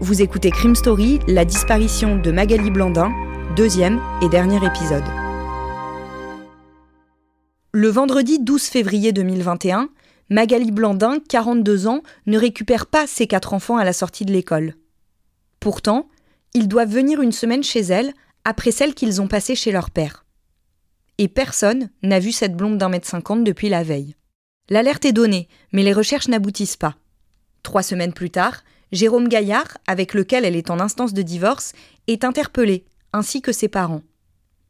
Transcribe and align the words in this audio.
Vous 0.00 0.22
écoutez 0.22 0.50
Crime 0.50 0.74
Story, 0.74 1.20
la 1.28 1.44
disparition 1.44 2.16
de 2.16 2.32
Magali 2.32 2.70
Blandin, 2.70 3.12
deuxième 3.56 4.00
et 4.22 4.28
dernier 4.28 4.56
épisode. 4.56 5.04
Le 7.72 7.88
vendredi 7.88 8.40
12 8.40 8.64
février 8.64 9.12
2021, 9.12 9.88
Magali 10.30 10.72
Blandin, 10.72 11.20
42 11.28 11.86
ans, 11.86 12.02
ne 12.26 12.36
récupère 12.36 12.86
pas 12.86 13.06
ses 13.06 13.28
quatre 13.28 13.54
enfants 13.54 13.76
à 13.76 13.84
la 13.84 13.92
sortie 13.92 14.24
de 14.24 14.32
l'école. 14.32 14.74
Pourtant, 15.60 16.08
ils 16.54 16.68
doivent 16.68 16.92
venir 16.92 17.22
une 17.22 17.32
semaine 17.32 17.62
chez 17.62 17.80
elle 17.80 18.12
après 18.44 18.72
celle 18.72 18.94
qu'ils 18.94 19.22
ont 19.22 19.28
passée 19.28 19.54
chez 19.54 19.70
leur 19.70 19.90
père. 19.90 20.26
Et 21.18 21.28
personne 21.28 21.88
n'a 22.02 22.18
vu 22.18 22.32
cette 22.32 22.56
blonde 22.56 22.78
d'un 22.78 22.88
mètre 22.88 23.08
cinquante 23.08 23.44
depuis 23.44 23.68
la 23.68 23.84
veille. 23.84 24.16
L'alerte 24.70 25.04
est 25.04 25.12
donnée, 25.12 25.48
mais 25.72 25.84
les 25.84 25.92
recherches 25.92 26.28
n'aboutissent 26.28 26.76
pas. 26.76 26.96
Trois 27.62 27.82
semaines 27.82 28.12
plus 28.12 28.30
tard, 28.30 28.64
Jérôme 28.94 29.26
Gaillard, 29.26 29.76
avec 29.88 30.14
lequel 30.14 30.44
elle 30.44 30.54
est 30.54 30.70
en 30.70 30.78
instance 30.78 31.14
de 31.14 31.22
divorce, 31.22 31.72
est 32.06 32.22
interpellé, 32.22 32.84
ainsi 33.12 33.42
que 33.42 33.50
ses 33.50 33.66
parents. 33.66 34.02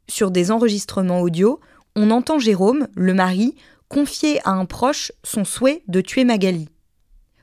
Sur 0.09 0.31
des 0.31 0.51
enregistrements 0.51 1.21
audio, 1.21 1.61
on 1.95 2.11
entend 2.11 2.39
Jérôme, 2.39 2.89
le 2.95 3.13
mari, 3.13 3.55
confier 3.89 4.41
à 4.49 4.53
un 4.53 4.65
proche 4.65 5.13
son 5.25 5.45
souhait 5.45 5.83
de 5.89 6.01
tuer 6.01 6.25
Magali. 6.25 6.71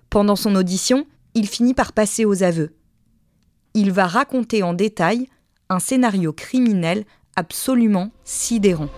Pendant 0.10 0.36
son 0.36 0.56
audition, 0.56 1.06
il 1.36 1.48
finit 1.48 1.76
par 1.76 1.94
passer 1.94 2.26
aux 2.26 2.42
aveux. 2.42 2.76
Il 3.76 3.92
va 3.92 4.08
raconter 4.08 4.64
en 4.64 4.74
détail 4.74 5.28
un 5.70 5.80
scénario 5.80 6.34
criminel 6.34 7.06
absolument 7.36 8.10
sidérant. 8.24 8.90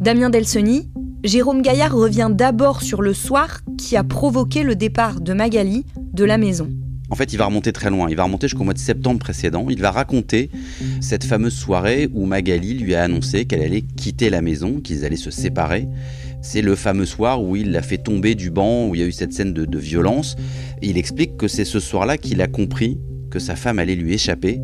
Damien 0.00 0.30
Delseny, 0.30 0.90
Jérôme 1.24 1.62
Gaillard 1.62 1.94
revient 1.94 2.28
d'abord 2.30 2.82
sur 2.82 3.00
le 3.00 3.14
soir 3.14 3.62
qui 3.78 3.96
a 3.96 4.04
provoqué 4.04 4.62
le 4.62 4.76
départ 4.76 5.22
de 5.22 5.32
Magali 5.32 5.86
de 5.96 6.22
la 6.22 6.36
maison. 6.36 6.68
En 7.08 7.16
fait, 7.16 7.32
il 7.32 7.38
va 7.38 7.46
remonter 7.46 7.72
très 7.72 7.88
loin. 7.88 8.10
Il 8.10 8.16
va 8.16 8.24
remonter 8.24 8.46
jusqu'au 8.46 8.64
mois 8.64 8.74
de 8.74 8.78
septembre 8.78 9.20
précédent. 9.20 9.66
Il 9.70 9.80
va 9.80 9.90
raconter 9.90 10.50
cette 11.00 11.24
fameuse 11.24 11.54
soirée 11.54 12.10
où 12.12 12.26
Magali 12.26 12.74
lui 12.74 12.94
a 12.94 13.04
annoncé 13.04 13.46
qu'elle 13.46 13.62
allait 13.62 13.80
quitter 13.80 14.28
la 14.28 14.42
maison, 14.42 14.80
qu'ils 14.80 15.06
allaient 15.06 15.16
se 15.16 15.30
séparer. 15.30 15.88
C'est 16.42 16.60
le 16.60 16.74
fameux 16.74 17.06
soir 17.06 17.42
où 17.42 17.56
il 17.56 17.72
l'a 17.72 17.80
fait 17.80 17.96
tomber 17.96 18.34
du 18.34 18.50
banc, 18.50 18.88
où 18.88 18.94
il 18.94 19.00
y 19.00 19.04
a 19.04 19.06
eu 19.06 19.12
cette 19.12 19.32
scène 19.32 19.54
de, 19.54 19.78
violence. 19.78 20.36
Il 20.82 20.98
explique 20.98 21.38
que 21.38 21.48
c'est 21.48 21.64
ce 21.64 21.80
soir-là 21.80 22.18
qu'il 22.18 22.42
a 22.42 22.48
compris 22.48 22.98
que 23.34 23.40
sa 23.40 23.56
femme 23.56 23.80
allait 23.80 23.96
lui 23.96 24.14
échapper. 24.14 24.60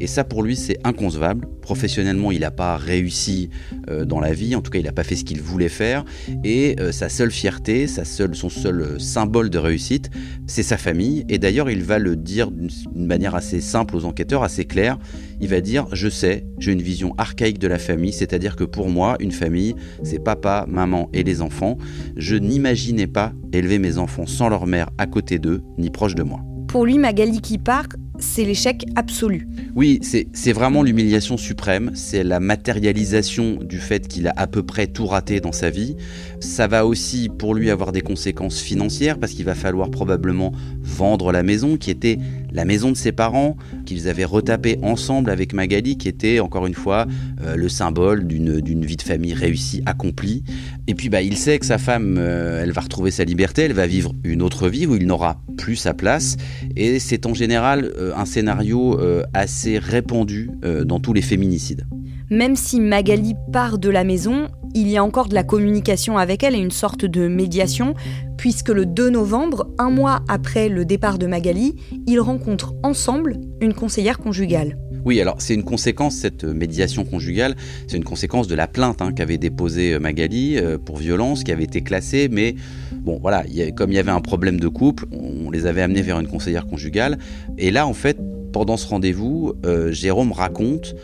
Et 0.00 0.06
ça, 0.06 0.24
pour 0.24 0.42
lui, 0.42 0.56
c'est 0.56 0.78
inconcevable. 0.82 1.46
Professionnellement, 1.60 2.32
il 2.32 2.40
n'a 2.40 2.50
pas 2.50 2.78
réussi 2.78 3.50
euh, 3.90 4.06
dans 4.06 4.18
la 4.18 4.32
vie. 4.32 4.56
En 4.56 4.62
tout 4.62 4.70
cas, 4.70 4.78
il 4.78 4.86
n'a 4.86 4.92
pas 4.92 5.04
fait 5.04 5.14
ce 5.14 5.24
qu'il 5.24 5.42
voulait 5.42 5.68
faire. 5.68 6.06
Et 6.42 6.74
euh, 6.80 6.90
sa 6.90 7.10
seule 7.10 7.30
fierté, 7.30 7.86
sa 7.86 8.06
seule, 8.06 8.34
son 8.34 8.48
seul 8.48 8.80
euh, 8.80 8.98
symbole 8.98 9.50
de 9.50 9.58
réussite, 9.58 10.08
c'est 10.46 10.62
sa 10.62 10.78
famille. 10.78 11.26
Et 11.28 11.36
d'ailleurs, 11.36 11.68
il 11.68 11.82
va 11.82 11.98
le 11.98 12.16
dire 12.16 12.50
d'une 12.50 13.06
manière 13.06 13.34
assez 13.34 13.60
simple 13.60 13.94
aux 13.94 14.06
enquêteurs, 14.06 14.42
assez 14.42 14.64
claire. 14.64 14.98
Il 15.42 15.48
va 15.48 15.60
dire 15.60 15.86
Je 15.92 16.08
sais, 16.08 16.46
j'ai 16.58 16.72
une 16.72 16.80
vision 16.80 17.14
archaïque 17.18 17.58
de 17.58 17.68
la 17.68 17.78
famille. 17.78 18.14
C'est-à-dire 18.14 18.56
que 18.56 18.64
pour 18.64 18.88
moi, 18.88 19.16
une 19.20 19.32
famille, 19.32 19.74
c'est 20.02 20.24
papa, 20.24 20.64
maman 20.66 21.10
et 21.12 21.24
les 21.24 21.42
enfants. 21.42 21.76
Je 22.16 22.36
n'imaginais 22.36 23.06
pas 23.06 23.34
élever 23.52 23.78
mes 23.78 23.98
enfants 23.98 24.26
sans 24.26 24.48
leur 24.48 24.66
mère 24.66 24.88
à 24.96 25.06
côté 25.06 25.38
d'eux, 25.38 25.62
ni 25.76 25.90
proche 25.90 26.14
de 26.14 26.22
moi. 26.22 26.40
Pour 26.74 26.86
lui, 26.86 26.98
Magali 26.98 27.40
qui 27.40 27.58
part, 27.58 27.86
c'est 28.24 28.44
l'échec 28.44 28.84
absolu. 28.96 29.46
Oui, 29.76 30.00
c'est 30.02 30.52
vraiment 30.52 30.82
l'humiliation 30.82 31.36
suprême, 31.36 31.90
c'est 31.94 32.24
la 32.24 32.40
matérialisation 32.40 33.58
du 33.62 33.78
fait 33.78 34.08
qu'il 34.08 34.28
a 34.28 34.32
à 34.36 34.46
peu 34.46 34.62
près 34.62 34.86
tout 34.86 35.06
raté 35.06 35.40
dans 35.40 35.52
sa 35.52 35.70
vie. 35.70 35.96
Ça 36.40 36.66
va 36.66 36.86
aussi 36.86 37.28
pour 37.28 37.54
lui 37.54 37.70
avoir 37.70 37.92
des 37.92 38.00
conséquences 38.00 38.60
financières 38.60 39.18
parce 39.18 39.32
qu'il 39.32 39.44
va 39.44 39.54
falloir 39.54 39.90
probablement 39.90 40.52
vendre 40.80 41.32
la 41.32 41.42
maison 41.42 41.76
qui 41.76 41.90
était 41.90 42.18
la 42.52 42.64
maison 42.64 42.90
de 42.92 42.96
ses 42.96 43.12
parents, 43.12 43.56
qu'ils 43.84 44.08
avaient 44.08 44.24
retapé 44.24 44.78
ensemble 44.82 45.30
avec 45.30 45.52
Magali, 45.52 45.96
qui 45.96 46.08
était 46.08 46.40
encore 46.40 46.66
une 46.66 46.74
fois 46.74 47.06
euh, 47.42 47.56
le 47.56 47.68
symbole 47.68 48.26
d'une 48.26 48.84
vie 48.84 48.96
de 48.96 49.02
famille 49.02 49.34
réussie, 49.34 49.82
accomplie. 49.86 50.44
Et 50.86 50.94
puis 50.94 51.08
bah, 51.08 51.22
il 51.22 51.36
sait 51.36 51.58
que 51.58 51.66
sa 51.66 51.78
femme, 51.78 52.16
euh, 52.18 52.62
elle 52.62 52.72
va 52.72 52.80
retrouver 52.80 53.10
sa 53.10 53.24
liberté, 53.24 53.62
elle 53.62 53.72
va 53.72 53.86
vivre 53.86 54.12
une 54.24 54.42
autre 54.42 54.68
vie 54.68 54.86
où 54.86 54.96
il 54.96 55.06
n'aura 55.06 55.40
plus 55.56 55.76
sa 55.76 55.94
place. 55.94 56.36
Et 56.76 56.98
c'est 56.98 57.26
en 57.26 57.34
général 57.34 57.92
euh, 57.96 58.12
un 58.16 58.24
scénario 58.24 58.98
assez 59.32 59.78
répandu 59.78 60.50
dans 60.84 61.00
tous 61.00 61.12
les 61.12 61.22
féminicides. 61.22 61.86
Même 62.30 62.56
si 62.56 62.80
Magali 62.80 63.34
part 63.52 63.78
de 63.78 63.90
la 63.90 64.04
maison, 64.04 64.48
il 64.74 64.88
y 64.88 64.96
a 64.96 65.04
encore 65.04 65.28
de 65.28 65.34
la 65.34 65.44
communication 65.44 66.18
avec 66.18 66.42
elle 66.42 66.54
et 66.54 66.58
une 66.58 66.70
sorte 66.70 67.04
de 67.04 67.28
médiation, 67.28 67.94
puisque 68.36 68.70
le 68.70 68.86
2 68.86 69.10
novembre, 69.10 69.68
un 69.78 69.90
mois 69.90 70.22
après 70.28 70.68
le 70.68 70.84
départ 70.84 71.18
de 71.18 71.26
Magali, 71.26 71.76
ils 72.06 72.20
rencontrent 72.20 72.74
ensemble 72.82 73.38
une 73.60 73.72
conseillère 73.72 74.18
conjugale. 74.18 74.76
Oui, 75.04 75.20
alors 75.20 75.36
c'est 75.38 75.54
une 75.54 75.64
conséquence, 75.64 76.16
cette 76.16 76.44
médiation 76.44 77.04
conjugale, 77.04 77.56
c'est 77.86 77.96
une 77.96 78.04
conséquence 78.04 78.48
de 78.48 78.54
la 78.54 78.66
plainte 78.66 79.02
hein, 79.02 79.12
qu'avait 79.12 79.36
déposée 79.36 79.92
euh, 79.92 80.00
Magali 80.00 80.56
euh, 80.56 80.78
pour 80.78 80.96
violence, 80.96 81.44
qui 81.44 81.52
avait 81.52 81.64
été 81.64 81.82
classée, 81.82 82.28
mais 82.30 82.54
bon 82.92 83.18
voilà, 83.20 83.44
comme 83.76 83.92
il 83.92 83.96
y 83.96 83.98
avait 83.98 84.10
un 84.10 84.22
problème 84.22 84.58
de 84.58 84.68
couple, 84.68 85.04
on 85.12 85.50
les 85.50 85.66
avait 85.66 85.82
amenés 85.82 86.02
vers 86.02 86.18
une 86.18 86.26
conseillère 86.26 86.66
conjugale. 86.66 87.18
Et 87.58 87.70
là, 87.70 87.86
en 87.86 87.92
fait, 87.92 88.18
pendant 88.54 88.76
ce 88.76 88.86
rendez-vous, 88.86 89.54
euh, 89.66 89.90
Jérôme 89.90 90.30
raconte 90.30 90.94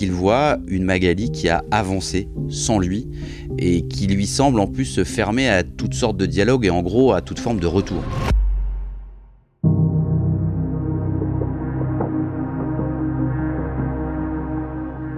qu'il 0.00 0.12
voit 0.12 0.56
une 0.66 0.84
Magali 0.84 1.30
qui 1.30 1.50
a 1.50 1.62
avancé 1.70 2.30
sans 2.48 2.78
lui 2.78 3.06
et 3.58 3.86
qui 3.86 4.06
lui 4.06 4.26
semble 4.26 4.58
en 4.58 4.66
plus 4.66 4.86
se 4.86 5.04
fermer 5.04 5.46
à 5.46 5.62
toutes 5.62 5.92
sortes 5.92 6.16
de 6.16 6.24
dialogues 6.24 6.64
et 6.64 6.70
en 6.70 6.80
gros 6.80 7.12
à 7.12 7.20
toute 7.20 7.38
forme 7.38 7.60
de 7.60 7.66
retour. 7.66 8.02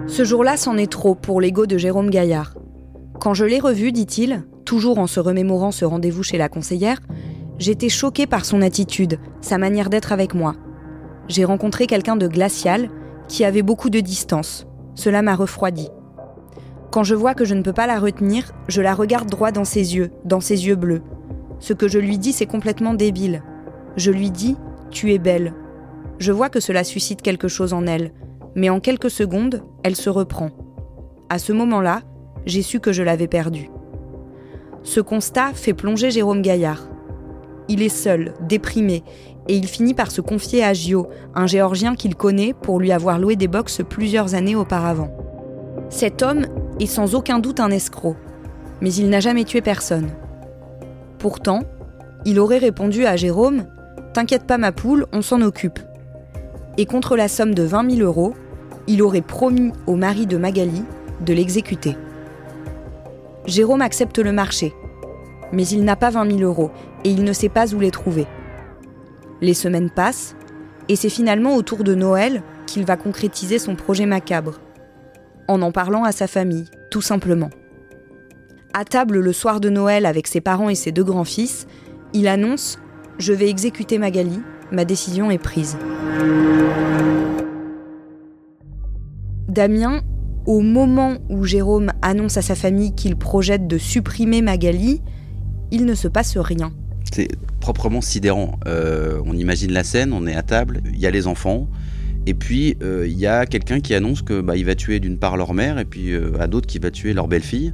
Ce 0.05 0.25
jour-là, 0.25 0.57
c'en 0.57 0.75
est 0.75 0.91
trop 0.91 1.15
pour 1.15 1.39
l'ego 1.39 1.65
de 1.65 1.77
Jérôme 1.77 2.09
Gaillard. 2.09 2.53
Quand 3.21 3.33
je 3.33 3.45
l'ai 3.45 3.61
revu, 3.61 3.93
dit-il, 3.93 4.43
toujours 4.65 4.99
en 4.99 5.07
se 5.07 5.21
remémorant 5.21 5.71
ce 5.71 5.85
rendez-vous 5.85 6.23
chez 6.23 6.37
la 6.37 6.49
conseillère, 6.49 6.99
j'étais 7.57 7.87
choqué 7.87 8.27
par 8.27 8.43
son 8.43 8.61
attitude, 8.61 9.17
sa 9.39 9.57
manière 9.57 9.89
d'être 9.89 10.11
avec 10.11 10.33
moi. 10.33 10.57
J'ai 11.29 11.45
rencontré 11.45 11.87
quelqu'un 11.87 12.17
de 12.17 12.27
glacial, 12.27 12.89
qui 13.29 13.45
avait 13.45 13.61
beaucoup 13.61 13.89
de 13.89 14.01
distance. 14.01 14.67
Cela 14.95 15.21
m'a 15.21 15.35
refroidi. 15.35 15.89
Quand 16.91 17.03
je 17.03 17.15
vois 17.15 17.33
que 17.33 17.45
je 17.45 17.55
ne 17.55 17.63
peux 17.63 17.73
pas 17.73 17.87
la 17.87 17.99
retenir, 17.99 18.51
je 18.67 18.81
la 18.81 18.93
regarde 18.93 19.29
droit 19.29 19.51
dans 19.51 19.65
ses 19.65 19.95
yeux, 19.95 20.11
dans 20.25 20.41
ses 20.41 20.67
yeux 20.67 20.75
bleus. 20.75 21.01
Ce 21.59 21.73
que 21.73 21.87
je 21.87 21.97
lui 21.97 22.17
dis, 22.17 22.33
c'est 22.33 22.45
complètement 22.45 22.93
débile. 22.93 23.41
Je 23.97 24.11
lui 24.11 24.29
dis 24.31 24.55
Tu 24.91 25.11
es 25.13 25.17
belle. 25.17 25.53
Je 26.19 26.31
vois 26.31 26.49
que 26.49 26.59
cela 26.59 26.83
suscite 26.83 27.21
quelque 27.21 27.47
chose 27.47 27.73
en 27.73 27.87
elle, 27.87 28.11
mais 28.55 28.69
en 28.69 28.79
quelques 28.79 29.09
secondes, 29.09 29.63
elle 29.83 29.95
se 29.95 30.09
reprend. 30.09 30.51
À 31.29 31.39
ce 31.39 31.51
moment-là, 31.51 32.01
j'ai 32.45 32.61
su 32.61 32.79
que 32.79 32.91
je 32.91 33.01
l'avais 33.01 33.27
perdue. 33.27 33.69
Ce 34.83 34.99
constat 34.99 35.53
fait 35.53 35.73
plonger 35.73 36.11
Jérôme 36.11 36.41
Gaillard. 36.41 36.87
Il 37.69 37.81
est 37.81 37.89
seul, 37.89 38.33
déprimé, 38.41 39.03
et 39.47 39.55
il 39.55 39.67
finit 39.67 39.93
par 39.93 40.11
se 40.11 40.21
confier 40.21 40.63
à 40.63 40.73
Gio, 40.73 41.07
un 41.35 41.47
Géorgien 41.47 41.95
qu'il 41.95 42.15
connaît 42.15 42.53
pour 42.53 42.79
lui 42.79 42.91
avoir 42.91 43.19
loué 43.19 43.35
des 43.35 43.47
box 43.47 43.81
plusieurs 43.87 44.35
années 44.35 44.55
auparavant. 44.55 45.15
Cet 45.89 46.21
homme 46.21 46.45
est 46.79 46.85
sans 46.85 47.15
aucun 47.15 47.39
doute 47.39 47.59
un 47.59 47.69
escroc, 47.69 48.15
mais 48.81 48.93
il 48.93 49.09
n'a 49.09 49.19
jamais 49.19 49.43
tué 49.43 49.61
personne. 49.61 50.09
Pourtant, 51.19 51.61
il 52.25 52.39
aurait 52.39 52.57
répondu 52.57 53.05
à 53.05 53.15
Jérôme 53.15 53.65
T'inquiète 54.13 54.43
pas 54.43 54.59
ma 54.59 54.71
poule, 54.71 55.07
on 55.11 55.23
s'en 55.23 55.41
occupe. 55.41 55.79
Et 56.77 56.85
contre 56.85 57.15
la 57.15 57.27
somme 57.27 57.55
de 57.55 57.63
20 57.63 57.95
000 57.95 58.05
euros, 58.05 58.33
il 58.85 59.01
aurait 59.01 59.21
promis 59.21 59.71
au 59.87 59.95
mari 59.95 60.27
de 60.27 60.37
Magali 60.37 60.83
de 61.21 61.33
l'exécuter. 61.33 61.97
Jérôme 63.45 63.81
accepte 63.81 64.19
le 64.19 64.31
marché, 64.31 64.71
mais 65.51 65.67
il 65.67 65.83
n'a 65.83 65.95
pas 65.95 66.11
20 66.11 66.37
000 66.37 66.41
euros 66.41 66.69
et 67.03 67.09
il 67.09 67.23
ne 67.23 67.33
sait 67.33 67.49
pas 67.49 67.73
où 67.73 67.79
les 67.79 67.91
trouver. 67.91 68.27
Les 69.43 69.53
semaines 69.53 69.89
passent, 69.89 70.37
et 70.87 70.95
c'est 70.95 71.09
finalement 71.09 71.57
autour 71.57 71.83
de 71.83 71.93
Noël 71.93 72.41
qu'il 72.65 72.85
va 72.85 72.95
concrétiser 72.95 73.59
son 73.59 73.75
projet 73.75 74.05
macabre, 74.05 74.61
en 75.49 75.61
en 75.61 75.73
parlant 75.73 76.05
à 76.05 76.13
sa 76.13 76.27
famille, 76.27 76.63
tout 76.89 77.01
simplement. 77.01 77.49
À 78.73 78.85
table 78.85 79.19
le 79.19 79.33
soir 79.33 79.59
de 79.59 79.67
Noël 79.69 80.05
avec 80.05 80.27
ses 80.27 80.39
parents 80.39 80.69
et 80.69 80.75
ses 80.75 80.93
deux 80.93 81.03
grands-fils, 81.03 81.67
il 82.13 82.29
annonce⁇ 82.29 82.77
Je 83.17 83.33
vais 83.33 83.49
exécuter 83.49 83.97
Magali, 83.97 84.39
ma 84.71 84.85
décision 84.85 85.29
est 85.29 85.39
prise⁇ 85.39 85.75
Damien, 89.49 90.03
au 90.45 90.61
moment 90.61 91.17
où 91.29 91.43
Jérôme 91.43 91.91
annonce 92.01 92.37
à 92.37 92.41
sa 92.41 92.55
famille 92.55 92.95
qu'il 92.95 93.17
projette 93.17 93.67
de 93.67 93.77
supprimer 93.77 94.41
Magali, 94.41 95.01
il 95.69 95.83
ne 95.85 95.95
se 95.95 96.07
passe 96.07 96.37
rien. 96.37 96.71
C'est 97.13 97.27
proprement 97.59 98.01
sidérant. 98.01 98.59
Euh, 98.65 99.21
on 99.25 99.37
imagine 99.37 99.71
la 99.71 99.83
scène, 99.83 100.13
on 100.13 100.25
est 100.25 100.33
à 100.33 100.41
table, 100.41 100.81
il 100.91 100.99
y 100.99 101.05
a 101.05 101.11
les 101.11 101.27
enfants, 101.27 101.67
et 102.25 102.33
puis 102.33 102.75
euh, 102.81 103.05
il 103.07 103.19
y 103.19 103.27
a 103.27 103.45
quelqu'un 103.45 103.81
qui 103.81 103.93
annonce 103.93 104.23
que 104.23 104.41
bah, 104.41 104.57
il 104.57 104.65
va 104.65 104.73
tuer 104.73 104.99
d'une 104.99 105.19
part 105.19 105.37
leur 105.37 105.53
mère, 105.53 105.77
et 105.77 105.85
puis 105.85 106.11
euh, 106.11 106.31
à 106.39 106.47
d'autres 106.47 106.65
qui 106.65 106.79
va 106.79 106.89
tuer 106.89 107.13
leur 107.13 107.27
belle-fille, 107.27 107.71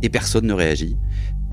et 0.00 0.08
personne 0.08 0.46
ne 0.46 0.54
réagit. 0.54 0.96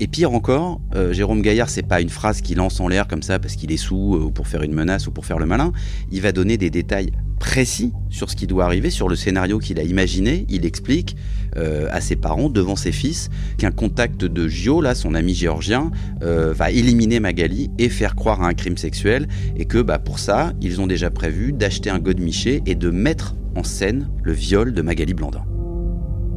Et 0.00 0.06
pire 0.06 0.32
encore, 0.32 0.80
euh, 0.94 1.12
Jérôme 1.12 1.42
Gaillard, 1.42 1.68
c'est 1.68 1.82
pas 1.82 2.00
une 2.00 2.08
phrase 2.08 2.40
qu'il 2.40 2.58
lance 2.58 2.78
en 2.78 2.86
l'air 2.86 3.08
comme 3.08 3.22
ça 3.22 3.40
parce 3.40 3.56
qu'il 3.56 3.72
est 3.72 3.76
sous 3.76 4.14
euh, 4.14 4.26
ou 4.26 4.30
pour 4.30 4.46
faire 4.46 4.62
une 4.62 4.72
menace 4.72 5.08
ou 5.08 5.10
pour 5.10 5.26
faire 5.26 5.40
le 5.40 5.46
malin. 5.46 5.72
Il 6.12 6.22
va 6.22 6.30
donner 6.30 6.56
des 6.56 6.70
détails 6.70 7.10
précis 7.40 7.92
sur 8.08 8.30
ce 8.30 8.36
qui 8.36 8.46
doit 8.46 8.64
arriver, 8.64 8.90
sur 8.90 9.08
le 9.08 9.16
scénario 9.16 9.58
qu'il 9.58 9.80
a 9.80 9.82
imaginé. 9.82 10.46
Il 10.48 10.64
explique 10.64 11.16
euh, 11.56 11.88
à 11.90 12.00
ses 12.00 12.14
parents, 12.14 12.48
devant 12.48 12.76
ses 12.76 12.92
fils, 12.92 13.28
qu'un 13.56 13.72
contact 13.72 14.24
de 14.24 14.46
Gio, 14.46 14.80
là, 14.80 14.94
son 14.94 15.14
ami 15.14 15.34
géorgien, 15.34 15.90
va 16.20 16.70
éliminer 16.70 17.18
Magali 17.18 17.70
et 17.78 17.88
faire 17.88 18.14
croire 18.14 18.42
à 18.42 18.48
un 18.48 18.54
crime 18.54 18.76
sexuel. 18.76 19.26
Et 19.56 19.64
que 19.64 19.78
bah, 19.78 19.98
pour 19.98 20.20
ça, 20.20 20.52
ils 20.60 20.80
ont 20.80 20.86
déjà 20.86 21.10
prévu 21.10 21.52
d'acheter 21.52 21.90
un 21.90 21.98
godemiché 21.98 22.62
et 22.66 22.76
de 22.76 22.90
mettre 22.90 23.34
en 23.56 23.64
scène 23.64 24.08
le 24.22 24.32
viol 24.32 24.72
de 24.72 24.82
Magali 24.82 25.14
Blandin. 25.14 25.42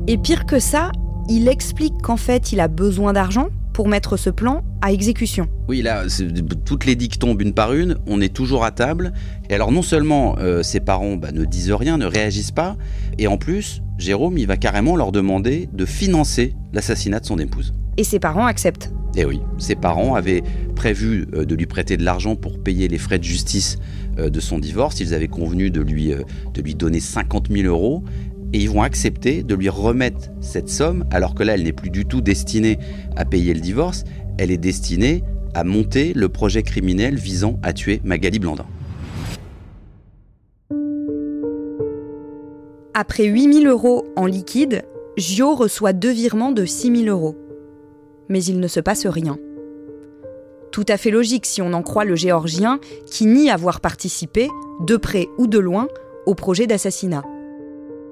Et 0.07 0.17
pire 0.17 0.47
que 0.47 0.59
ça, 0.59 0.91
il 1.29 1.47
explique 1.47 2.01
qu'en 2.01 2.17
fait, 2.17 2.51
il 2.51 2.59
a 2.59 2.67
besoin 2.67 3.13
d'argent 3.13 3.49
pour 3.73 3.87
mettre 3.87 4.17
ce 4.17 4.29
plan 4.29 4.63
à 4.81 4.91
exécution. 4.91 5.47
Oui, 5.67 5.81
là, 5.81 6.03
toutes 6.65 6.85
les 6.85 6.95
dictes 6.95 7.21
tombent 7.21 7.41
une 7.41 7.53
par 7.53 7.73
une, 7.73 7.97
on 8.07 8.19
est 8.19 8.33
toujours 8.33 8.65
à 8.65 8.71
table. 8.71 9.13
Et 9.49 9.55
alors, 9.55 9.71
non 9.71 9.81
seulement 9.81 10.35
euh, 10.39 10.63
ses 10.63 10.79
parents 10.79 11.15
bah, 11.15 11.31
ne 11.31 11.45
disent 11.45 11.71
rien, 11.71 11.97
ne 11.97 12.05
réagissent 12.05 12.51
pas, 12.51 12.75
et 13.17 13.27
en 13.27 13.37
plus, 13.37 13.81
Jérôme, 13.97 14.37
il 14.37 14.47
va 14.47 14.57
carrément 14.57 14.95
leur 14.95 15.11
demander 15.11 15.69
de 15.71 15.85
financer 15.85 16.53
l'assassinat 16.73 17.19
de 17.19 17.25
son 17.25 17.39
épouse. 17.39 17.73
Et 17.97 18.03
ses 18.03 18.19
parents 18.19 18.45
acceptent. 18.45 18.91
Eh 19.15 19.25
oui, 19.25 19.41
ses 19.57 19.75
parents 19.75 20.15
avaient 20.15 20.43
prévu 20.75 21.27
euh, 21.33 21.45
de 21.45 21.55
lui 21.55 21.65
prêter 21.65 21.97
de 21.97 22.03
l'argent 22.03 22.35
pour 22.35 22.61
payer 22.61 22.87
les 22.87 22.97
frais 22.97 23.19
de 23.19 23.23
justice 23.23 23.77
euh, 24.17 24.29
de 24.29 24.39
son 24.39 24.57
divorce. 24.59 24.99
Ils 24.99 25.13
avaient 25.13 25.27
convenu 25.27 25.69
de 25.69 25.81
lui, 25.81 26.13
de 26.53 26.61
lui 26.61 26.75
donner 26.75 26.99
50 26.99 27.49
000 27.51 27.67
euros 27.67 28.03
et 28.53 28.59
ils 28.59 28.69
vont 28.69 28.81
accepter 28.81 29.43
de 29.43 29.55
lui 29.55 29.69
remettre 29.69 30.29
cette 30.41 30.69
somme, 30.69 31.05
alors 31.11 31.35
que 31.35 31.43
là, 31.43 31.53
elle 31.53 31.63
n'est 31.63 31.71
plus 31.71 31.89
du 31.89 32.05
tout 32.05 32.21
destinée 32.21 32.79
à 33.15 33.25
payer 33.25 33.53
le 33.53 33.61
divorce, 33.61 34.03
elle 34.37 34.51
est 34.51 34.57
destinée 34.57 35.23
à 35.53 35.63
monter 35.63 36.13
le 36.13 36.29
projet 36.29 36.63
criminel 36.63 37.15
visant 37.15 37.59
à 37.63 37.73
tuer 37.73 38.01
Magali 38.03 38.39
Blandin. 38.39 38.65
Après 42.93 43.25
8000 43.25 43.67
euros 43.67 44.05
en 44.15 44.25
liquide, 44.25 44.83
Gio 45.17 45.55
reçoit 45.55 45.93
deux 45.93 46.11
virements 46.11 46.51
de 46.51 46.65
6000 46.65 47.09
euros. 47.09 47.37
Mais 48.29 48.43
il 48.43 48.59
ne 48.59 48.67
se 48.67 48.79
passe 48.79 49.07
rien. 49.07 49.37
Tout 50.71 50.85
à 50.87 50.97
fait 50.97 51.11
logique 51.11 51.45
si 51.45 51.61
on 51.61 51.73
en 51.73 51.83
croit 51.83 52.05
le 52.05 52.15
géorgien 52.15 52.79
qui 53.05 53.25
nie 53.25 53.49
avoir 53.49 53.81
participé, 53.81 54.49
de 54.81 54.97
près 54.97 55.27
ou 55.37 55.47
de 55.47 55.59
loin, 55.59 55.87
au 56.25 56.35
projet 56.35 56.67
d'assassinat. 56.67 57.23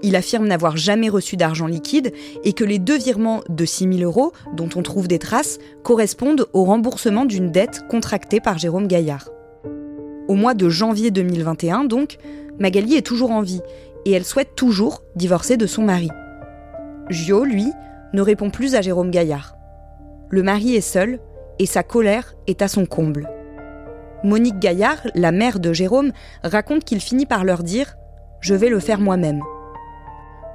Il 0.02 0.16
affirme 0.16 0.48
n'avoir 0.48 0.78
jamais 0.78 1.10
reçu 1.10 1.36
d'argent 1.36 1.68
liquide 1.68 2.14
et 2.44 2.54
que 2.54 2.64
les 2.64 2.80
deux 2.80 2.98
virements 2.98 3.42
de 3.50 3.66
6 3.66 3.98
000 3.98 4.10
euros, 4.10 4.32
dont 4.56 4.70
on 4.76 4.82
trouve 4.82 5.08
des 5.08 5.20
traces, 5.20 5.60
correspondent 5.84 6.48
au 6.54 6.64
remboursement 6.64 7.26
d'une 7.26 7.52
dette 7.52 7.82
contractée 7.90 8.40
par 8.40 8.58
Jérôme 8.58 8.88
Gaillard. 8.88 9.30
Au 10.30 10.36
mois 10.36 10.54
de 10.54 10.70
janvier 10.70 11.12
2021, 11.12 11.84
donc, 11.84 12.18
Magali 12.60 12.96
est 12.96 13.06
toujours 13.06 13.32
en 13.32 13.42
vie 13.42 13.62
et 14.06 14.12
elle 14.12 14.26
souhaite 14.26 14.56
toujours 14.56 15.04
divorcer 15.16 15.58
de 15.58 15.66
son 15.66 15.84
mari. 15.84 16.10
Gio, 17.10 17.44
lui, 17.44 17.66
ne 18.14 18.22
répond 18.22 18.50
plus 18.50 18.76
à 18.76 18.82
Jérôme 18.82 19.12
Gaillard. 19.12 19.56
Le 20.30 20.44
mari 20.44 20.76
est 20.76 20.82
seul 20.82 21.20
et 21.58 21.66
sa 21.66 21.84
colère 21.84 22.36
est 22.48 22.62
à 22.62 22.68
son 22.68 22.86
comble. 22.86 23.30
Monique 24.24 24.60
Gaillard, 24.60 25.08
la 25.16 25.32
mère 25.32 25.60
de 25.60 25.74
Jérôme, 25.74 26.12
raconte 26.44 26.86
qu'il 26.86 27.02
finit 27.02 27.26
par 27.26 27.44
leur 27.44 27.64
dire⁇ 27.64 27.88
Je 28.40 28.54
vais 28.54 28.70
le 28.70 28.80
faire 28.80 29.00
moi-même⁇ 29.00 29.40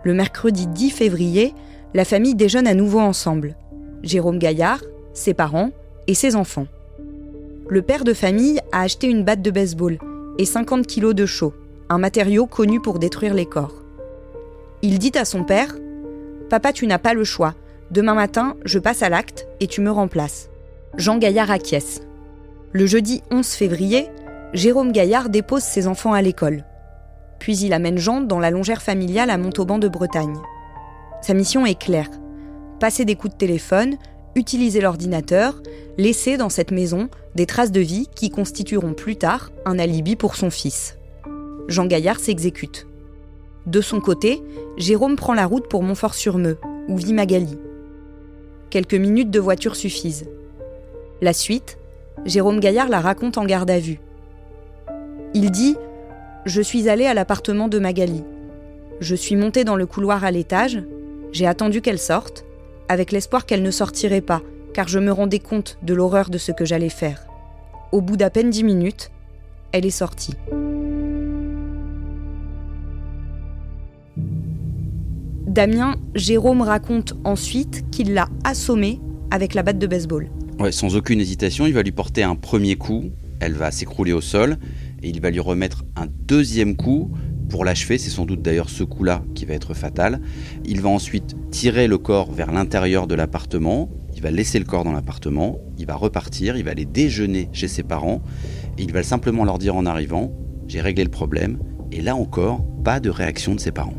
le 0.04 0.12
mercredi 0.12 0.66
10 0.66 0.90
février, 0.90 1.54
la 1.94 2.04
famille 2.04 2.34
déjeune 2.34 2.66
à 2.66 2.74
nouveau 2.74 3.00
ensemble. 3.00 3.56
Jérôme 4.02 4.38
Gaillard, 4.38 4.82
ses 5.14 5.32
parents 5.32 5.70
et 6.06 6.14
ses 6.14 6.36
enfants. 6.36 6.66
Le 7.68 7.80
père 7.80 8.04
de 8.04 8.12
famille 8.12 8.60
a 8.72 8.82
acheté 8.82 9.08
une 9.08 9.24
batte 9.24 9.40
de 9.40 9.50
baseball 9.50 9.98
et 10.38 10.44
50 10.44 10.86
kilos 10.86 11.14
de 11.14 11.24
chaux, 11.24 11.54
un 11.88 11.98
matériau 11.98 12.46
connu 12.46 12.80
pour 12.80 12.98
détruire 12.98 13.32
les 13.32 13.46
corps. 13.46 13.82
Il 14.82 14.98
dit 14.98 15.12
à 15.14 15.24
son 15.24 15.44
père 15.44 15.74
Papa, 16.50 16.72
tu 16.72 16.86
n'as 16.86 16.98
pas 16.98 17.14
le 17.14 17.24
choix. 17.24 17.54
Demain 17.90 18.14
matin, 18.14 18.56
je 18.66 18.78
passe 18.78 19.02
à 19.02 19.08
l'acte 19.08 19.46
et 19.60 19.66
tu 19.66 19.80
me 19.80 19.90
remplaces. 19.90 20.50
Jean 20.98 21.16
Gaillard 21.16 21.50
acquiesce. 21.50 22.02
Le 22.72 22.84
jeudi 22.84 23.22
11 23.30 23.46
février, 23.46 24.10
Jérôme 24.52 24.92
Gaillard 24.92 25.30
dépose 25.30 25.62
ses 25.62 25.86
enfants 25.86 26.12
à 26.12 26.20
l'école 26.20 26.64
puis 27.44 27.58
il 27.58 27.74
amène 27.74 27.98
Jean 27.98 28.22
dans 28.22 28.38
la 28.38 28.50
longère 28.50 28.80
familiale 28.80 29.28
à 29.28 29.36
Montauban 29.36 29.76
de 29.76 29.86
Bretagne. 29.86 30.38
Sa 31.20 31.34
mission 31.34 31.66
est 31.66 31.78
claire 31.78 32.08
passer 32.80 33.04
des 33.04 33.16
coups 33.16 33.34
de 33.34 33.38
téléphone, 33.38 33.96
utiliser 34.34 34.80
l'ordinateur, 34.80 35.60
laisser 35.98 36.38
dans 36.38 36.48
cette 36.48 36.70
maison 36.70 37.10
des 37.34 37.44
traces 37.44 37.70
de 37.70 37.80
vie 37.80 38.08
qui 38.14 38.30
constitueront 38.30 38.94
plus 38.94 39.16
tard 39.16 39.52
un 39.66 39.78
alibi 39.78 40.16
pour 40.16 40.36
son 40.36 40.48
fils. 40.48 40.96
Jean 41.68 41.84
Gaillard 41.84 42.18
s'exécute. 42.18 42.86
De 43.66 43.82
son 43.82 44.00
côté, 44.00 44.42
Jérôme 44.78 45.16
prend 45.16 45.34
la 45.34 45.44
route 45.44 45.68
pour 45.68 45.82
Montfort-sur-Meux, 45.82 46.56
où 46.88 46.96
vit 46.96 47.12
Magali. 47.12 47.58
Quelques 48.70 48.94
minutes 48.94 49.30
de 49.30 49.40
voiture 49.40 49.76
suffisent. 49.76 50.30
La 51.20 51.34
suite, 51.34 51.76
Jérôme 52.24 52.60
Gaillard 52.60 52.88
la 52.88 53.00
raconte 53.00 53.36
en 53.36 53.44
garde 53.44 53.70
à 53.70 53.78
vue. 53.78 54.00
Il 55.34 55.50
dit 55.50 55.76
je 56.44 56.60
suis 56.60 56.88
allée 56.88 57.06
à 57.06 57.14
l'appartement 57.14 57.68
de 57.68 57.78
Magali. 57.78 58.22
Je 59.00 59.14
suis 59.14 59.36
montée 59.36 59.64
dans 59.64 59.76
le 59.76 59.86
couloir 59.86 60.24
à 60.24 60.30
l'étage, 60.30 60.82
j'ai 61.32 61.46
attendu 61.46 61.80
qu'elle 61.80 61.98
sorte, 61.98 62.44
avec 62.88 63.12
l'espoir 63.12 63.46
qu'elle 63.46 63.62
ne 63.62 63.70
sortirait 63.70 64.20
pas, 64.20 64.42
car 64.72 64.88
je 64.88 64.98
me 64.98 65.10
rendais 65.10 65.38
compte 65.38 65.78
de 65.82 65.94
l'horreur 65.94 66.30
de 66.30 66.38
ce 66.38 66.52
que 66.52 66.64
j'allais 66.64 66.90
faire. 66.90 67.26
Au 67.92 68.00
bout 68.00 68.16
d'à 68.16 68.30
peine 68.30 68.50
dix 68.50 68.64
minutes, 68.64 69.10
elle 69.72 69.86
est 69.86 69.90
sortie. 69.90 70.34
Damien, 75.46 75.94
Jérôme 76.14 76.62
raconte 76.62 77.14
ensuite 77.24 77.88
qu'il 77.90 78.12
l'a 78.12 78.28
assommée 78.42 79.00
avec 79.30 79.54
la 79.54 79.62
batte 79.62 79.78
de 79.78 79.86
baseball. 79.86 80.28
Ouais, 80.58 80.72
sans 80.72 80.96
aucune 80.96 81.20
hésitation, 81.20 81.66
il 81.66 81.72
va 81.72 81.82
lui 81.82 81.92
porter 81.92 82.22
un 82.22 82.34
premier 82.34 82.76
coup, 82.76 83.04
elle 83.40 83.54
va 83.54 83.70
s'écrouler 83.70 84.12
au 84.12 84.20
sol, 84.20 84.56
et 85.04 85.08
il 85.08 85.20
va 85.20 85.30
lui 85.30 85.40
remettre 85.40 85.84
un 85.96 86.06
deuxième 86.06 86.76
coup 86.76 87.12
pour 87.50 87.64
l'achever. 87.64 87.98
C'est 87.98 88.10
sans 88.10 88.24
doute 88.24 88.40
d'ailleurs 88.40 88.70
ce 88.70 88.84
coup-là 88.84 89.22
qui 89.34 89.44
va 89.44 89.52
être 89.52 89.74
fatal. 89.74 90.20
Il 90.64 90.80
va 90.80 90.88
ensuite 90.88 91.36
tirer 91.50 91.86
le 91.86 91.98
corps 91.98 92.32
vers 92.32 92.50
l'intérieur 92.50 93.06
de 93.06 93.14
l'appartement. 93.14 93.90
Il 94.16 94.22
va 94.22 94.30
laisser 94.30 94.58
le 94.58 94.64
corps 94.64 94.82
dans 94.82 94.92
l'appartement. 94.92 95.58
Il 95.76 95.86
va 95.86 95.94
repartir. 95.94 96.56
Il 96.56 96.64
va 96.64 96.70
aller 96.70 96.86
déjeuner 96.86 97.50
chez 97.52 97.68
ses 97.68 97.82
parents. 97.82 98.22
Et 98.78 98.82
il 98.82 98.92
va 98.92 99.02
simplement 99.02 99.44
leur 99.44 99.58
dire 99.58 99.76
en 99.76 99.84
arrivant 99.84 100.32
J'ai 100.68 100.80
réglé 100.80 101.04
le 101.04 101.10
problème. 101.10 101.58
Et 101.92 102.00
là 102.00 102.16
encore, 102.16 102.64
pas 102.82 102.98
de 102.98 103.10
réaction 103.10 103.54
de 103.54 103.60
ses 103.60 103.72
parents. 103.72 103.94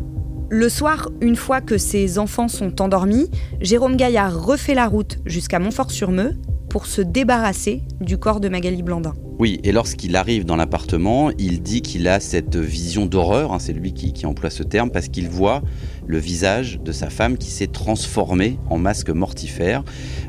Le 0.50 0.70
soir, 0.70 1.10
une 1.22 1.36
fois 1.36 1.62
que 1.62 1.78
ses 1.78 2.18
enfants 2.18 2.48
sont 2.48 2.82
endormis, 2.82 3.30
Jérôme 3.62 3.96
Gaillard 3.96 4.44
refait 4.44 4.76
la 4.76 4.88
route 4.88 5.20
jusqu'à 5.26 5.60
Montfort-sur-Meux 5.60 6.36
pour 6.76 6.88
se 6.88 7.00
débarrasser 7.00 7.84
du 8.02 8.18
corps 8.18 8.42
de 8.42 8.50
Magali 8.50 8.84
Blandin. 8.84 9.14
Oui, 9.40 9.62
et 9.64 9.72
lorsqu'il 9.72 10.18
arrive 10.18 10.44
dans 10.44 10.58
l'appartement, 10.58 11.32
il 11.40 11.62
dit 11.62 11.82
qu'il 11.82 12.06
a 12.06 12.20
cette 12.20 12.58
vision 12.58 13.06
d'horreur, 13.06 13.54
hein, 13.54 13.60
c'est 13.60 13.72
lui 13.72 13.94
qui, 13.94 14.26
emploie 14.26 14.50
ce 14.50 14.62
terme, 14.62 14.92
parce 14.92 15.08
qu'il 15.08 15.30
voit 15.30 15.62
le 16.06 16.18
visage 16.18 16.82
de 16.84 16.92
sa 16.92 17.10
femme 17.10 17.38
qui 17.38 17.50
s'est 17.50 17.68
transformé 17.68 18.60
en 18.70 18.78
masque 18.78 19.10
mortifère. 19.10 19.86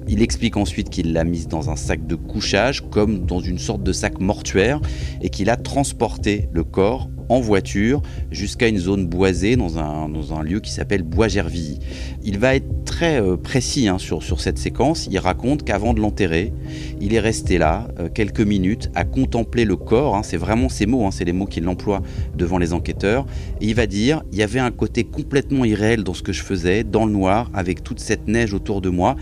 Il 0.07 0.23
explique 0.23 0.57
ensuite 0.57 0.89
qu'il 0.89 1.13
l'a 1.13 1.25
mise 1.25 1.49
dans 1.49 1.69
un 1.69 1.75
sac 1.75 2.07
de 2.07 2.15
couchage, 2.15 2.89
comme 2.91 3.27
dans 3.27 3.41
une 3.41 3.59
sorte 3.59 3.83
de 3.83 3.93
sac 3.93 4.21
mortuaire, 4.21 4.81
et 5.23 5.31
qu'il 5.31 5.51
a 5.51 5.57
transporté 5.57 6.49
le 6.53 6.63
corps 6.63 7.11
en 7.29 7.41
voiture 7.41 8.03
jusqu'à 8.31 8.69
une 8.69 8.79
zone 8.79 9.07
boisée 9.07 9.57
dans 9.57 9.79
un, 9.79 10.43
lieu 10.43 10.61
qui 10.61 10.71
s'appelle 10.71 11.03
Bois-Gervilly. 11.03 11.79
Il 12.23 12.39
va 12.39 12.55
être 12.55 12.85
très 12.85 13.21
euh, 13.21 13.37
précis 13.37 13.89
hein, 13.89 13.99
sur, 13.99 14.23
cette 14.41 14.59
séquence. 14.59 15.09
Il 15.11 15.19
raconte 15.19 15.65
qu'avant 15.65 15.95
de 15.95 16.01
l'enterrer, 16.01 16.53
il 17.01 17.15
est 17.15 17.21
resté 17.21 17.59
là 17.59 17.89
euh, 17.99 18.09
quelques 18.13 18.41
minutes 18.41 18.91
à 18.95 19.05
contempler 19.05 19.65
le 19.65 19.77
corps. 19.77 20.15
Hein. 20.15 20.23
c'est 20.23 20.37
vraiment 20.37 20.69
ces 20.69 20.87
mots, 20.87 21.07
hein, 21.07 21.11
c'est 21.11 21.25
les 21.25 21.33
mots 21.33 21.47
qu'il 21.47 21.67
emploie 21.69 22.03
devant 22.35 22.59
les 22.59 22.73
enquêteurs. 22.73 23.27
Et 23.61 23.67
il 23.67 23.75
va 23.75 23.87
dire 23.87 24.23
il 24.33 24.39
y 24.39 24.43
avait 24.43 24.61
un 24.61 24.71
côté 24.71 25.05
complètement 25.05 25.65
irréel 25.65 26.05
dans 26.05 26.15
ce 26.15 26.23
que 26.23 26.33
je 26.33 26.43
faisais, 26.43 26.85
dans 26.85 27.07
le 27.07 27.13
noir, 27.13 27.51
avec 27.55 27.83
toute 27.83 28.01
cette 28.01 28.29
neige 28.29 28.55
autour 28.55 28.81
de 28.81 28.91
moi. 28.91 29.17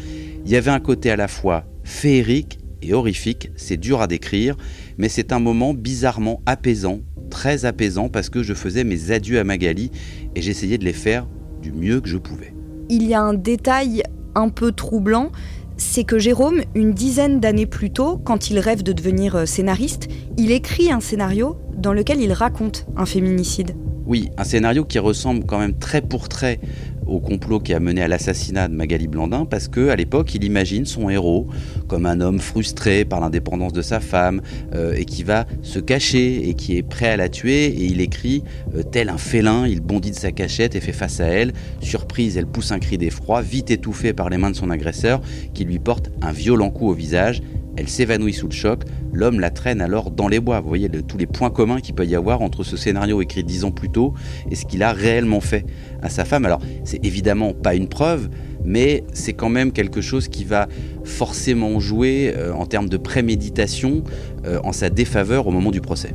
Il 0.45 0.53
y 0.53 0.57
avait 0.57 0.71
un 0.71 0.81
côté 0.81 1.11
à 1.11 1.17
la 1.17 1.29
fois 1.29 1.65
féerique 1.85 2.59
et 2.83 2.93
horrifique, 2.93 3.51
c'est 3.57 3.77
dur 3.77 4.01
à 4.01 4.07
décrire, 4.07 4.57
mais 4.99 5.09
c'est 5.09 5.33
un 5.33 5.39
moment 5.39 5.75
bizarrement 5.75 6.43
apaisant, 6.47 7.01
très 7.35 7.65
apaisant, 7.65 8.09
parce 8.09 8.31
que 8.31 8.45
je 8.45 8.55
faisais 8.55 8.85
mes 8.85 9.11
adieux 9.11 9.41
à 9.41 9.45
Magali 9.45 9.91
et 10.37 10.41
j'essayais 10.41 10.79
de 10.79 10.85
les 10.85 10.93
faire 10.93 11.27
du 11.61 11.73
mieux 11.73 12.01
que 12.01 12.09
je 12.09 12.17
pouvais. 12.17 12.55
Il 12.89 13.03
y 13.03 13.13
a 13.13 13.21
un 13.21 13.35
détail 13.35 14.05
un 14.37 14.51
peu 14.51 14.71
troublant, 14.71 15.33
c'est 15.77 16.05
que 16.05 16.17
Jérôme, 16.17 16.61
une 16.77 16.93
dizaine 16.93 17.41
d'années 17.41 17.67
plus 17.67 17.91
tôt, 17.91 18.19
quand 18.19 18.51
il 18.51 18.61
rêve 18.61 18.85
de 18.85 18.93
devenir 18.93 19.35
euh, 19.35 19.47
scénariste, 19.47 20.07
il 20.39 20.53
écrit 20.53 20.93
un 20.93 21.01
scénario 21.01 21.57
dans 21.77 21.93
lequel 21.93 22.21
il 22.21 22.33
raconte 22.33 22.87
un 22.97 23.05
féminicide. 23.05 23.75
Oui, 24.07 24.31
un 24.39 24.45
scénario 24.45 24.85
qui 24.85 25.01
ressemble 25.01 25.45
quand 25.45 25.59
même 25.59 25.77
très 25.77 26.03
pour 26.03 26.29
trait 26.29 26.61
au 27.07 27.21
complot 27.21 27.61
qui 27.61 27.75
a 27.75 27.81
mené 27.81 28.03
à 28.03 28.09
l'assassinat 28.09 28.69
de 28.69 28.75
Magali 28.75 29.07
Blandin 29.07 29.45
parce 29.45 29.69
que 29.69 29.89
à 29.89 29.97
l'époque 29.97 30.35
il 30.35 30.45
imagine 30.45 30.87
son 30.87 31.11
héros 31.11 31.47
comme 31.89 32.07
un 32.07 32.21
homme 32.21 32.41
frustré 32.41 33.05
par 33.05 33.21
l'indépendance 33.21 33.73
de 33.73 33.83
sa 33.83 34.01
femme 34.01 34.43
euh, 34.75 34.95
et 34.95 35.05
qui 35.05 35.23
va 35.23 35.47
se 35.63 35.79
cacher 35.79 36.49
et 36.49 36.55
qui 36.55 36.77
est 36.77 36.83
prêt 36.83 37.11
à 37.11 37.17
la 37.17 37.29
tuer. 37.29 37.67
Et 37.67 37.85
il 37.85 38.01
écrit 38.01 38.43
euh, 38.77 38.83
tel 38.83 39.09
un 39.09 39.19
félin 39.19 39.67
il 39.67 39.81
bondit 39.81 40.11
de 40.11 40.17
sa 40.17 40.33
cachette 40.33 40.75
et 40.75 40.81
fait 40.81 40.93
face 40.93 41.21
à 41.21 41.27
elle. 41.27 41.53
Surprise 41.81 42.37
elle 42.37 42.47
pousse 42.47 42.73
un 42.73 42.79
cri 42.79 42.99
d'effroi 42.99 43.43
vite 43.43 43.71
étouffée 43.71 44.13
par 44.13 44.31
les 44.31 44.39
mains 44.39 44.51
de 44.51 44.57
son 44.57 44.71
agresseur 44.71 45.21
qui 45.53 45.65
lui 45.65 45.79
porte 45.79 46.11
un 46.23 46.33
violent 46.33 46.71
coup 46.71 46.89
au 46.89 46.95
visage 46.95 47.43
elle 47.77 47.89
s'évanouit 47.89 48.33
sous 48.33 48.49
le 48.49 48.53
choc. 48.53 48.83
L'homme 49.13 49.41
la 49.41 49.51
traîne 49.51 49.81
alors 49.81 50.11
dans 50.11 50.29
les 50.29 50.41
bois. 50.41 50.61
Vous 50.61 50.69
voyez 50.69 50.89
tous 50.89 51.19
les 51.19 51.27
points 51.27 51.51
communs 51.51 51.81
qu'il 51.81 51.95
peut 51.95 52.07
y 52.07 52.15
avoir 52.15 52.43
entre 52.43 52.65
ce 52.65 52.77
scénario 52.77 53.21
écrit 53.21 53.45
dix 53.45 53.65
ans 53.65 53.71
plus 53.71 53.91
tôt 53.91 54.15
et 54.51 54.55
ce 54.55 54.65
qu'il 54.65 54.83
a 54.83 54.93
réellement 54.93 55.41
fait 55.41 55.65
à 56.03 56.09
sa 56.09 56.25
femme. 56.25 56.45
Alors, 56.45 56.61
c'est 56.85 57.05
évidemment 57.05 57.53
pas 57.53 57.75
une 57.75 57.89
preuve, 57.89 58.29
mais 58.65 59.05
c'est 59.13 59.33
quand 59.33 59.49
même 59.49 59.73
quelque 59.73 60.01
chose 60.01 60.29
qui 60.29 60.45
va 60.45 60.69
forcément 61.05 61.81
jouer 61.81 62.33
euh, 62.37 62.53
en 62.53 62.67
termes 62.67 62.89
de 62.89 62.97
préméditation 62.97 64.05
euh, 64.47 64.59
en 64.65 64.73
sa 64.73 64.91
défaveur 64.91 65.47
au 65.47 65.51
moment 65.51 65.71
du 65.71 65.81
procès. 65.81 66.15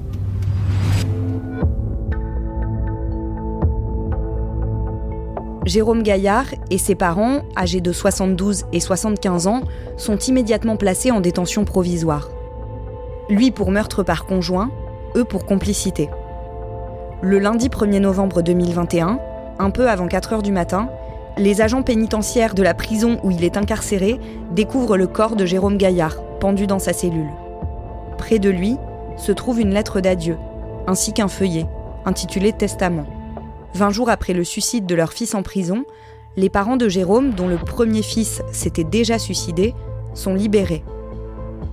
Jérôme 5.69 6.01
Gaillard 6.01 6.47
et 6.71 6.79
ses 6.79 6.95
parents, 6.95 7.41
âgés 7.55 7.79
de 7.79 7.91
72 7.91 8.65
et 8.73 8.79
75 8.79 9.45
ans, 9.45 9.61
sont 9.97 10.17
immédiatement 10.17 10.77
placés 10.77 11.11
en 11.11 11.21
détention 11.21 11.63
provisoire. 11.63 12.31
Lui 13.29 13.51
pour 13.51 13.69
meurtre 13.69 14.01
par 14.01 14.25
conjoint, 14.25 14.71
eux 15.15 15.25
pour 15.25 15.45
complicité. 15.45 16.09
Le 17.21 17.37
lundi 17.37 17.69
1er 17.69 17.99
novembre 17.99 18.41
2021, 18.41 19.19
un 19.59 19.69
peu 19.69 19.87
avant 19.87 20.07
4 20.07 20.33
heures 20.33 20.41
du 20.41 20.51
matin, 20.51 20.89
les 21.37 21.61
agents 21.61 21.83
pénitentiaires 21.83 22.55
de 22.55 22.63
la 22.63 22.73
prison 22.73 23.19
où 23.21 23.29
il 23.29 23.43
est 23.43 23.55
incarcéré 23.55 24.19
découvrent 24.49 24.97
le 24.97 25.05
corps 25.05 25.35
de 25.35 25.45
Jérôme 25.45 25.77
Gaillard, 25.77 26.19
pendu 26.39 26.65
dans 26.65 26.79
sa 26.79 26.93
cellule. 26.93 27.29
Près 28.17 28.39
de 28.39 28.49
lui 28.49 28.77
se 29.17 29.31
trouve 29.31 29.59
une 29.59 29.75
lettre 29.75 30.01
d'adieu, 30.01 30.35
ainsi 30.87 31.13
qu'un 31.13 31.27
feuillet, 31.27 31.67
intitulé 32.05 32.53
Testament. 32.53 33.18
Vingt 33.75 33.91
jours 33.91 34.09
après 34.09 34.33
le 34.33 34.43
suicide 34.43 34.85
de 34.85 34.95
leur 34.95 35.13
fils 35.13 35.35
en 35.35 35.43
prison, 35.43 35.85
les 36.37 36.49
parents 36.49 36.77
de 36.77 36.89
Jérôme, 36.89 37.31
dont 37.31 37.47
le 37.47 37.57
premier 37.57 38.01
fils 38.01 38.41
s'était 38.51 38.83
déjà 38.83 39.19
suicidé, 39.19 39.75
sont 40.13 40.33
libérés. 40.33 40.83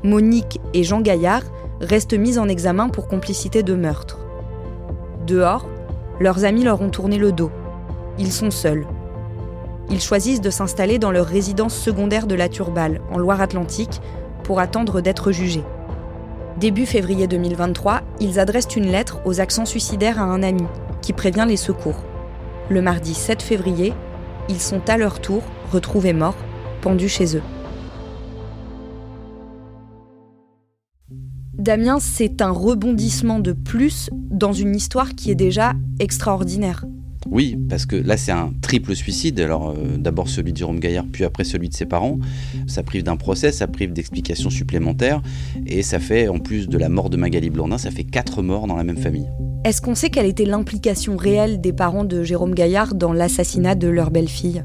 Monique 0.03 0.61
et 0.75 0.85
Jean 0.85 1.01
Gaillard 1.01 1.43
restent 1.81 2.15
mis 2.15 2.39
en 2.39 2.49
examen 2.49 2.89
pour 2.89 3.09
complicité 3.09 3.63
de 3.63 3.75
meurtre. 3.75 4.19
Dehors, 5.27 5.67
leurs 6.21 6.45
amis 6.45 6.65
leur 6.65 6.81
ont 6.81 6.91
tourné 6.91 7.19
le 7.19 7.33
dos. 7.33 7.51
Ils 8.19 8.33
sont 8.33 8.51
seuls. 8.51 8.87
Ils 9.91 10.01
choisissent 10.01 10.41
de 10.41 10.51
s'installer 10.51 10.99
dans 10.99 11.11
leur 11.11 11.27
résidence 11.27 11.75
secondaire 11.75 12.27
de 12.27 12.35
la 12.35 12.49
Turballe, 12.49 13.01
en 13.13 13.19
Loire-Atlantique, 13.19 14.01
pour 14.43 14.61
attendre 14.61 15.01
d'être 15.01 15.33
jugés. 15.33 15.65
Début 16.59 16.87
février 16.87 17.27
2023, 17.27 18.03
ils 18.21 18.39
adressent 18.39 18.75
une 18.77 18.91
lettre 18.91 19.21
aux 19.25 19.41
accents 19.41 19.67
suicidaires 19.67 20.21
à 20.21 20.25
un 20.25 20.43
ami, 20.43 20.65
qui 21.07 21.13
prévient 21.13 21.45
les 21.47 21.57
secours. 21.57 22.03
Le 22.69 22.83
mardi 22.83 23.15
7 23.15 23.41
février, 23.41 23.93
ils 24.49 24.61
sont 24.61 24.81
à 24.91 24.97
leur 24.97 25.21
tour 25.21 25.45
retrouvés 25.71 26.13
morts, 26.13 26.35
pendus 26.81 27.09
chez 27.09 27.37
eux. 27.37 27.43
Damien, 31.55 32.01
c'est 32.01 32.43
un 32.43 32.51
rebondissement 32.51 33.39
de 33.39 33.53
plus 33.53 34.11
dans 34.13 34.53
une 34.53 34.75
histoire 34.75 35.11
qui 35.11 35.31
est 35.31 35.37
déjà 35.37 35.75
extraordinaire. 36.01 36.85
Oui, 37.31 37.59
parce 37.69 37.87
que 37.87 37.97
là, 37.97 38.17
c'est 38.17 38.33
un 38.33 38.53
triple 38.61 38.95
suicide. 38.95 39.41
Alors, 39.41 39.71
euh, 39.71 39.97
d'abord 39.99 40.29
celui 40.29 40.53
de 40.53 40.59
Jérôme 40.59 40.81
Gaillard, 40.81 41.07
puis 41.11 41.25
après 41.25 41.45
celui 41.45 41.69
de 41.69 41.75
ses 41.75 41.87
parents. 41.87 42.19
Ça 42.67 42.83
prive 42.83 43.03
d'un 43.03 43.17
procès, 43.17 43.53
ça 43.53 43.67
prive 43.67 43.93
d'explications 43.93 44.51
supplémentaires. 44.51 45.23
Et 45.67 45.83
ça 45.83 45.99
fait, 45.99 46.29
en 46.29 46.39
plus 46.39 46.69
de 46.69 46.79
la 46.79 46.89
mort 46.89 47.11
de 47.11 47.17
Magali 47.17 47.51
Blandin, 47.51 47.79
ça 47.79 47.91
fait 47.91 48.05
quatre 48.05 48.43
morts 48.43 48.67
dans 48.67 48.77
la 48.77 48.85
même 48.85 48.99
famille. 48.99 49.29
Est-ce 49.65 49.81
qu'on 49.81 49.95
sait 49.95 50.11
quelle 50.11 50.27
était 50.27 50.45
l'implication 50.45 51.17
réelle 51.17 51.61
des 51.61 51.73
parents 51.73 52.05
de 52.05 52.23
Jérôme 52.23 52.55
Gaillard 52.55 52.95
dans 52.95 53.13
l'assassinat 53.13 53.75
de 53.75 53.89
leur 53.89 54.11
belle-fille? 54.11 54.63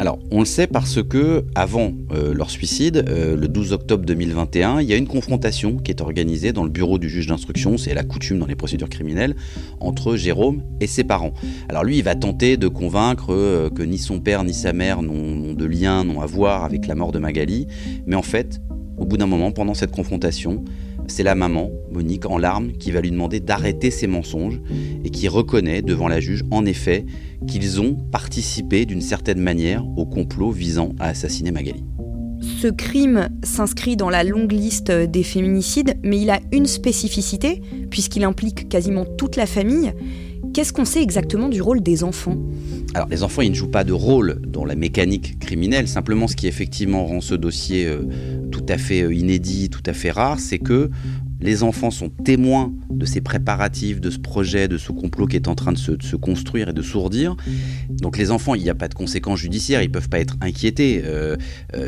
Alors, 0.00 0.18
on 0.32 0.40
le 0.40 0.44
sait 0.44 0.66
parce 0.66 1.02
que 1.02 1.44
avant 1.54 1.92
euh, 2.12 2.34
leur 2.34 2.50
suicide, 2.50 3.04
euh, 3.08 3.36
le 3.36 3.46
12 3.46 3.72
octobre 3.72 4.04
2021, 4.04 4.80
il 4.80 4.88
y 4.88 4.92
a 4.92 4.96
une 4.96 5.06
confrontation 5.06 5.76
qui 5.76 5.92
est 5.92 6.00
organisée 6.00 6.52
dans 6.52 6.64
le 6.64 6.70
bureau 6.70 6.98
du 6.98 7.08
juge 7.08 7.28
d'instruction, 7.28 7.78
c'est 7.78 7.94
la 7.94 8.02
coutume 8.02 8.40
dans 8.40 8.46
les 8.46 8.56
procédures 8.56 8.88
criminelles, 8.88 9.36
entre 9.78 10.16
Jérôme 10.16 10.64
et 10.80 10.88
ses 10.88 11.04
parents. 11.04 11.32
Alors 11.68 11.84
lui, 11.84 11.98
il 11.98 12.02
va 12.02 12.16
tenter 12.16 12.56
de 12.56 12.66
convaincre 12.66 13.32
euh, 13.32 13.70
que 13.70 13.84
ni 13.84 13.98
son 13.98 14.18
père 14.18 14.42
ni 14.42 14.52
sa 14.52 14.72
mère 14.72 15.00
n'ont 15.00 15.54
de 15.54 15.64
lien, 15.64 16.02
n'ont 16.02 16.20
à 16.20 16.26
voir 16.26 16.64
avec 16.64 16.88
la 16.88 16.96
mort 16.96 17.12
de 17.12 17.20
Magali, 17.20 17.68
mais 18.04 18.16
en 18.16 18.22
fait, 18.22 18.60
au 18.96 19.04
bout 19.04 19.16
d'un 19.16 19.26
moment, 19.26 19.52
pendant 19.52 19.74
cette 19.74 19.92
confrontation, 19.92 20.64
c'est 21.06 21.22
la 21.22 21.34
maman, 21.34 21.70
Monique, 21.92 22.26
en 22.26 22.38
larmes, 22.38 22.72
qui 22.72 22.90
va 22.90 23.00
lui 23.00 23.10
demander 23.10 23.40
d'arrêter 23.40 23.90
ses 23.90 24.06
mensonges 24.06 24.60
et 25.04 25.10
qui 25.10 25.28
reconnaît 25.28 25.82
devant 25.82 26.08
la 26.08 26.20
juge, 26.20 26.44
en 26.50 26.64
effet, 26.66 27.04
qu'ils 27.46 27.80
ont 27.80 27.94
participé 27.94 28.86
d'une 28.86 29.00
certaine 29.00 29.40
manière 29.40 29.84
au 29.96 30.06
complot 30.06 30.50
visant 30.50 30.94
à 30.98 31.08
assassiner 31.08 31.50
Magali. 31.50 31.84
Ce 32.40 32.68
crime 32.68 33.28
s'inscrit 33.42 33.96
dans 33.96 34.10
la 34.10 34.24
longue 34.24 34.52
liste 34.52 34.90
des 34.90 35.22
féminicides, 35.22 35.94
mais 36.02 36.20
il 36.20 36.30
a 36.30 36.40
une 36.52 36.66
spécificité, 36.66 37.62
puisqu'il 37.90 38.24
implique 38.24 38.68
quasiment 38.68 39.04
toute 39.04 39.36
la 39.36 39.46
famille. 39.46 39.92
Qu'est-ce 40.52 40.72
qu'on 40.72 40.84
sait 40.84 41.02
exactement 41.02 41.48
du 41.48 41.62
rôle 41.62 41.82
des 41.82 42.04
enfants? 42.04 42.36
Alors 42.94 43.08
les 43.08 43.24
enfants, 43.24 43.42
ils 43.42 43.50
ne 43.50 43.56
jouent 43.56 43.70
pas 43.70 43.82
de 43.82 43.92
rôle 43.92 44.40
dans 44.46 44.64
la 44.64 44.76
mécanique 44.76 45.40
criminelle. 45.40 45.88
Simplement, 45.88 46.28
ce 46.28 46.36
qui 46.36 46.46
effectivement 46.46 47.04
rend 47.04 47.20
ce 47.20 47.34
dossier 47.34 47.86
euh, 47.86 48.02
tout 48.52 48.64
à 48.68 48.78
fait 48.78 49.02
euh, 49.02 49.12
inédit, 49.12 49.68
tout 49.68 49.82
à 49.84 49.92
fait 49.92 50.12
rare, 50.12 50.38
c'est 50.38 50.60
que 50.60 50.90
les 51.40 51.64
enfants 51.64 51.90
sont 51.90 52.08
témoins 52.08 52.72
de 52.90 53.04
ces 53.04 53.20
préparatifs, 53.20 54.00
de 54.00 54.10
ce 54.10 54.18
projet, 54.18 54.68
de 54.68 54.78
ce 54.78 54.92
complot 54.92 55.26
qui 55.26 55.34
est 55.34 55.48
en 55.48 55.56
train 55.56 55.72
de 55.72 55.78
se, 55.78 56.14
construire 56.16 56.68
et 56.68 56.72
de 56.72 56.80
sourdir. 56.80 57.36
Donc 57.90 58.16
les 58.16 58.30
enfants, 58.30 58.54
il 58.54 58.62
n'y 58.62 58.70
a 58.70 58.74
pas 58.76 58.88
de 58.88 58.94
conséquences 58.94 59.40
judiciaires, 59.40 59.82
ils 59.82 59.88
ne 59.88 59.92
peuvent 59.92 60.08
pas 60.08 60.20
être 60.20 60.36
inquiétés, 60.40 61.02
euh, 61.04 61.36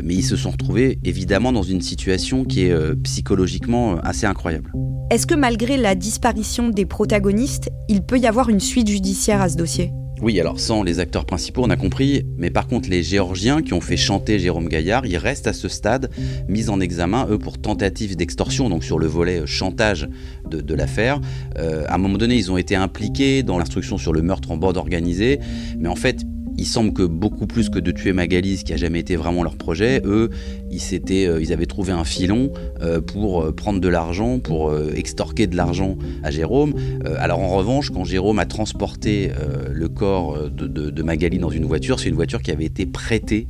mais 0.03 0.13
ils 0.13 0.23
se 0.23 0.35
sont 0.35 0.51
retrouvés 0.51 0.99
évidemment 1.05 1.53
dans 1.53 1.63
une 1.63 1.81
situation 1.81 2.43
qui 2.43 2.65
est 2.65 2.95
psychologiquement 3.03 3.97
assez 3.99 4.27
incroyable. 4.27 4.73
Est-ce 5.09 5.25
que 5.25 5.35
malgré 5.35 5.77
la 5.77 5.95
disparition 5.95 6.69
des 6.69 6.85
protagonistes, 6.85 7.69
il 7.87 8.01
peut 8.01 8.19
y 8.19 8.27
avoir 8.27 8.49
une 8.49 8.59
suite 8.59 8.89
judiciaire 8.89 9.41
à 9.41 9.49
ce 9.49 9.55
dossier? 9.55 9.91
Oui, 10.21 10.39
alors 10.39 10.59
sans 10.59 10.81
les 10.81 10.99
acteurs 10.99 11.25
principaux, 11.25 11.63
on 11.63 11.69
a 11.69 11.75
compris, 11.75 12.25
mais 12.37 12.49
par 12.49 12.67
contre 12.67 12.89
les 12.89 13.03
Géorgiens 13.03 13.61
qui 13.61 13.73
ont 13.73 13.81
fait 13.81 13.97
chanter 13.97 14.39
Jérôme 14.39 14.67
Gaillard, 14.67 15.05
ils 15.05 15.17
restent 15.17 15.47
à 15.47 15.53
ce 15.53 15.67
stade 15.67 16.09
mis 16.47 16.69
en 16.69 16.79
examen, 16.79 17.27
eux, 17.29 17.37
pour 17.37 17.59
tentative 17.59 18.15
d'extorsion, 18.15 18.69
donc 18.69 18.83
sur 18.83 18.97
le 18.97 19.05
volet 19.05 19.41
euh, 19.41 19.45
chantage 19.45 20.09
de, 20.49 20.73
l'affaire. 20.73 21.19
Euh, 21.57 21.85
à 21.87 21.95
un 21.95 21.97
moment 21.97 22.17
donné, 22.17 22.35
ils 22.35 22.51
ont 22.51 22.57
été 22.57 22.75
impliqués 22.75 23.43
dans 23.43 23.57
l'instruction 23.57 23.97
sur 23.97 24.13
le 24.13 24.21
meurtre 24.21 24.51
en 24.51 24.57
bande 24.57 24.77
organisée, 24.77 25.39
mais 25.77 25.89
en 25.89 25.95
fait, 25.95 26.23
il 26.57 26.65
semble 26.65 26.93
que 26.93 27.03
beaucoup 27.03 27.47
plus 27.47 27.69
que 27.69 27.79
de 27.79 27.91
tuer 27.91 28.13
Magalise, 28.13 28.63
qui 28.63 28.73
a 28.73 28.77
jamais 28.77 28.99
été 28.99 29.15
vraiment 29.15 29.43
leur 29.43 29.55
projet, 29.55 30.01
eux, 30.05 30.29
ils, 30.71 30.81
euh, 31.11 31.39
ils 31.41 31.53
avaient 31.53 31.65
trouvé 31.65 31.91
un 31.93 32.03
filon 32.03 32.51
euh, 32.81 33.01
pour 33.01 33.43
euh, 33.43 33.51
prendre 33.51 33.79
de 33.79 33.87
l'argent, 33.87 34.39
pour 34.39 34.75
extorquer 34.95 35.47
de 35.47 35.55
l'argent 35.55 35.97
à 36.23 36.31
Jérôme. 36.31 36.73
alors 37.17 37.39
en 37.39 37.49
revanche, 37.49 37.89
quand 37.89 38.03
Jérôme 38.03 38.39
a 38.39 38.45
transporté 38.45 39.31
le 39.71 39.87
corps 39.87 40.49
de, 40.49 41.03
Magali 41.03 41.37
dans 41.37 41.49
une 41.49 41.65
voiture, 41.65 41.99
c'est 41.99 42.09
une 42.09 42.15
voiture 42.15 42.41
qui 42.41 42.51
avait 42.51 42.65
été 42.65 42.85
prêtée 42.85 43.47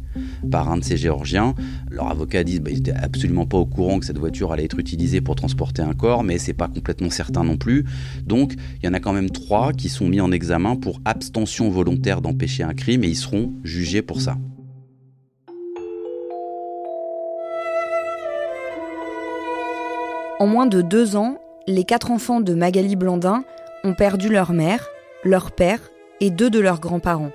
par 0.52 0.72
un 0.72 0.78
de 0.78 0.84
ces 0.84 0.98
Géorgiens. 0.98 1.56
Leur 1.90 2.10
avocat 2.10 2.44
dit 2.44 2.60
qu'ils 2.60 2.76
n'étaient 2.76 2.92
absolument 2.92 3.46
pas 3.46 3.58
au 3.58 3.66
courant 3.66 4.00
que 4.00 4.06
cette 4.06 4.18
voiture 4.18 4.52
allait 4.52 4.66
être 4.66 4.80
utilisée 4.80 5.22
pour 5.22 5.36
transporter 5.36 5.82
un 5.82 5.94
corps, 5.94 6.24
mais 6.24 6.38
c'est 6.38 6.54
pas 6.54 6.68
complètement 6.68 7.10
certain 7.10 7.44
non 7.44 7.58
plus. 7.58 7.86
Donc 8.26 8.54
il 8.82 8.86
y 8.86 8.90
en 8.90 8.94
a 8.94 9.00
quand 9.00 9.14
même 9.14 9.30
trois 9.30 9.74
qui 9.74 9.90
sont 9.90 10.08
mis 10.08 10.22
en 10.22 10.32
examen 10.32 10.76
pour 10.76 11.02
abstention 11.06 11.70
volontaire 11.70 12.22
d'empêcher 12.22 12.64
un 12.64 12.74
crime 12.74 12.97
mais 12.98 13.10
ils 13.10 13.16
seront 13.16 13.54
jugés 13.64 14.02
pour 14.02 14.22
ça. 14.22 14.38
En 20.40 20.46
moins 20.46 20.68
de 20.68 20.82
deux 20.82 21.16
ans, 21.16 21.40
les 21.66 21.84
quatre 21.84 22.12
enfants 22.12 22.42
de 22.42 22.54
Magali 22.54 22.96
Blandin 22.96 23.44
ont 23.84 23.96
perdu 23.96 24.30
leur 24.30 24.54
mère, 24.54 24.88
leur 25.24 25.52
père 25.52 25.80
et 26.22 26.30
deux 26.30 26.50
de 26.50 26.60
leurs 26.60 26.80
grands-parents. 26.80 27.32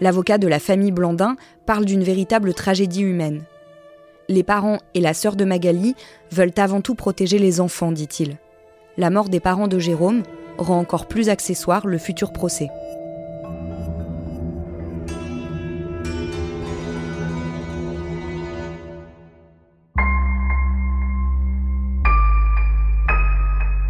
L'avocat 0.00 0.38
de 0.38 0.48
la 0.48 0.58
famille 0.58 0.92
Blandin 0.92 1.36
parle 1.64 1.84
d'une 1.84 2.02
véritable 2.02 2.54
tragédie 2.54 3.02
humaine. 3.02 3.42
Les 4.28 4.42
parents 4.42 4.78
et 4.94 5.00
la 5.00 5.14
sœur 5.14 5.36
de 5.36 5.44
Magali 5.44 5.94
veulent 6.30 6.52
avant 6.56 6.80
tout 6.80 6.94
protéger 6.94 7.38
les 7.38 7.60
enfants, 7.60 7.92
dit-il. 7.92 8.36
La 8.96 9.10
mort 9.10 9.28
des 9.28 9.40
parents 9.40 9.68
de 9.68 9.78
Jérôme 9.78 10.22
rend 10.58 10.78
encore 10.78 11.06
plus 11.06 11.28
accessoire 11.28 11.86
le 11.86 11.98
futur 11.98 12.32
procès. 12.32 12.68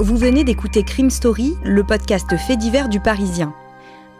Vous 0.00 0.16
venez 0.16 0.44
d'écouter 0.44 0.84
Crime 0.84 1.10
Story, 1.10 1.56
le 1.64 1.82
podcast 1.82 2.36
fait 2.36 2.56
divers 2.56 2.88
du 2.88 3.00
Parisien. 3.00 3.52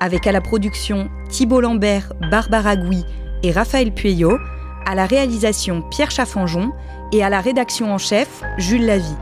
Avec 0.00 0.26
à 0.26 0.32
la 0.32 0.40
production 0.40 1.08
Thibault 1.28 1.60
Lambert, 1.60 2.12
Barbara 2.32 2.74
Gouy 2.74 3.04
et 3.44 3.52
Raphaël 3.52 3.94
Pueyo, 3.94 4.38
à 4.84 4.96
la 4.96 5.06
réalisation 5.06 5.82
Pierre 5.82 6.10
Chaffanjon 6.10 6.72
et 7.12 7.22
à 7.22 7.30
la 7.30 7.40
rédaction 7.40 7.94
en 7.94 7.98
chef 7.98 8.42
Jules 8.56 8.86
Lavie. 8.86 9.14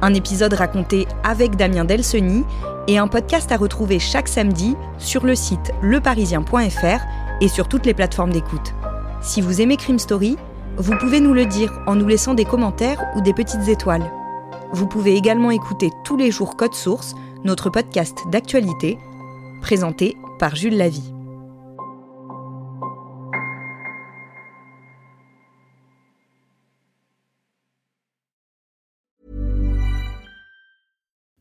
Un 0.00 0.14
épisode 0.14 0.54
raconté 0.54 1.06
avec 1.22 1.56
Damien 1.56 1.84
Delseny 1.84 2.44
et 2.88 2.96
un 2.96 3.06
podcast 3.06 3.52
à 3.52 3.58
retrouver 3.58 3.98
chaque 3.98 4.28
samedi 4.28 4.76
sur 4.96 5.26
le 5.26 5.34
site 5.34 5.70
leparisien.fr 5.82 7.02
et 7.42 7.48
sur 7.48 7.68
toutes 7.68 7.84
les 7.84 7.94
plateformes 7.94 8.32
d'écoute. 8.32 8.72
Si 9.20 9.42
vous 9.42 9.60
aimez 9.60 9.76
Crime 9.76 9.98
Story, 9.98 10.38
vous 10.78 10.96
pouvez 10.96 11.20
nous 11.20 11.34
le 11.34 11.44
dire 11.44 11.78
en 11.86 11.94
nous 11.94 12.08
laissant 12.08 12.32
des 12.32 12.46
commentaires 12.46 13.04
ou 13.16 13.20
des 13.20 13.34
petites 13.34 13.68
étoiles. 13.68 14.10
Vous 14.72 14.86
pouvez 14.86 15.14
également 15.14 15.50
écouter 15.50 15.90
tous 16.04 16.16
les 16.16 16.30
jours 16.30 16.56
Code 16.56 16.74
Source, 16.74 17.14
notre 17.44 17.70
podcast 17.70 18.18
d'actualité, 18.30 18.98
présenté 19.60 20.16
par 20.38 20.56
Jules 20.56 20.76
Lavie. 20.76 21.14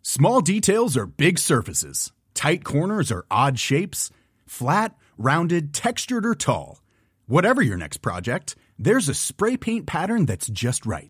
Small 0.02 0.42
details 0.42 0.96
are 0.96 1.08
big 1.08 1.40
surfaces. 1.40 2.12
Tight 2.36 2.64
corners 2.64 3.12
are 3.12 3.26
odd 3.32 3.58
shapes. 3.58 4.12
Flat, 4.46 4.96
rounded, 5.18 5.74
textured, 5.74 6.26
or 6.26 6.36
tall. 6.36 6.84
Whatever 7.26 7.64
your 7.64 7.78
next 7.78 7.98
project, 7.98 8.56
there's 8.78 9.10
a 9.10 9.16
spray 9.16 9.58
paint 9.58 9.88
pattern 9.88 10.28
that's 10.28 10.50
just 10.50 10.86
right 10.86 11.10